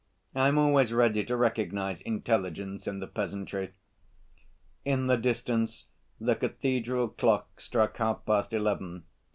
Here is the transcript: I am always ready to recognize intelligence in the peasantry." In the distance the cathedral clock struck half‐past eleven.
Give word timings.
I 0.33 0.47
am 0.47 0.57
always 0.57 0.91
ready 0.91 1.23
to 1.25 1.37
recognize 1.37 2.01
intelligence 2.01 2.87
in 2.87 3.01
the 3.01 3.05
peasantry." 3.05 3.73
In 4.83 5.05
the 5.05 5.15
distance 5.15 5.85
the 6.19 6.33
cathedral 6.33 7.07
clock 7.09 7.59
struck 7.61 7.97
half‐past 7.97 8.51
eleven. 8.51 9.03